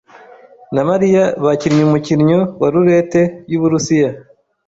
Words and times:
na 0.73 0.81
Mariya 0.89 1.23
bakinnye 1.43 1.81
umukino 1.85 2.37
wa 2.61 2.67
roulette 2.73 3.21
yu 3.51 3.59
Burusiya. 3.61 4.09